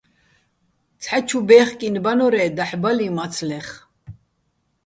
ცჰ̦ა 1.01 1.19
ჩუ 1.27 1.39
ბეხკინო 1.47 1.99
ბანო́რ-ე́ 2.05 2.49
დაჰ̦ 2.57 2.73
ბალიჼ 2.81 3.07
მაცლეხ. 3.17 3.67